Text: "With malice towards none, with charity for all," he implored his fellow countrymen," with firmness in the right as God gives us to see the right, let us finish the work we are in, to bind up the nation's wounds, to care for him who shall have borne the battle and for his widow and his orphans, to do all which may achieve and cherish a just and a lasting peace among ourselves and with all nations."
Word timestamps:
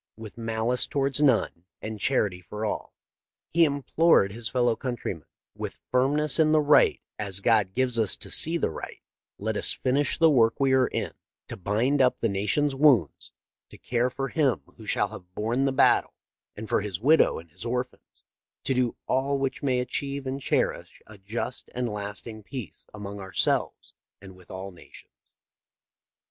"With 0.25 0.35
malice 0.35 0.87
towards 0.87 1.21
none, 1.21 1.65
with 1.79 1.99
charity 1.99 2.41
for 2.41 2.65
all," 2.65 2.95
he 3.51 3.65
implored 3.65 4.31
his 4.31 4.49
fellow 4.49 4.75
countrymen," 4.75 5.27
with 5.55 5.77
firmness 5.91 6.39
in 6.39 6.53
the 6.53 6.59
right 6.59 6.99
as 7.19 7.39
God 7.39 7.75
gives 7.75 7.99
us 7.99 8.15
to 8.17 8.31
see 8.31 8.57
the 8.57 8.71
right, 8.71 9.03
let 9.37 9.55
us 9.55 9.73
finish 9.73 10.17
the 10.17 10.31
work 10.31 10.59
we 10.59 10.73
are 10.73 10.87
in, 10.87 11.11
to 11.49 11.55
bind 11.55 12.01
up 12.01 12.19
the 12.19 12.29
nation's 12.29 12.73
wounds, 12.73 13.31
to 13.69 13.77
care 13.77 14.09
for 14.09 14.29
him 14.29 14.63
who 14.77 14.87
shall 14.87 15.09
have 15.09 15.35
borne 15.35 15.65
the 15.65 15.71
battle 15.71 16.15
and 16.55 16.67
for 16.67 16.81
his 16.81 16.99
widow 16.99 17.37
and 17.37 17.51
his 17.51 17.63
orphans, 17.63 18.23
to 18.63 18.73
do 18.73 18.95
all 19.05 19.37
which 19.37 19.61
may 19.61 19.79
achieve 19.79 20.25
and 20.25 20.41
cherish 20.41 21.03
a 21.05 21.19
just 21.19 21.69
and 21.75 21.87
a 21.89 21.91
lasting 21.91 22.41
peace 22.41 22.87
among 22.91 23.19
ourselves 23.19 23.93
and 24.19 24.35
with 24.35 24.49
all 24.49 24.71
nations." 24.71 25.11